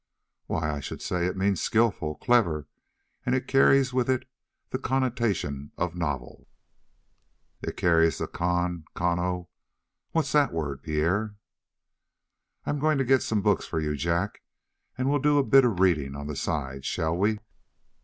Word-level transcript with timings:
"Why, 0.47 0.71
I 0.71 0.79
should 0.79 0.99
say 0.99 1.27
it 1.27 1.37
means 1.37 1.61
'skillful, 1.61 2.15
clever,' 2.15 2.67
and 3.23 3.35
it 3.35 3.47
carries 3.47 3.93
with 3.93 4.09
it 4.09 4.27
the 4.71 4.79
connotation 4.79 5.73
of 5.77 5.93
'novel.'" 5.93 6.47
"It 7.61 7.77
carries 7.77 8.17
the 8.17 8.25
con 8.27 8.85
conno 8.95 9.49
what's 10.09 10.31
that 10.31 10.53
word, 10.53 10.81
Pierre?" 10.81 11.35
"I'm 12.65 12.79
going 12.79 12.97
to 12.97 13.05
get 13.05 13.21
some 13.21 13.43
books 13.43 13.67
for 13.67 13.79
you, 13.79 13.95
Jack, 13.95 14.41
and 14.97 15.07
we'll 15.07 15.19
do 15.19 15.37
a 15.37 15.43
bit 15.43 15.65
of 15.65 15.79
reading 15.79 16.15
on 16.15 16.25
the 16.25 16.35
side, 16.35 16.83
shall 16.83 17.15
we?" 17.15 17.37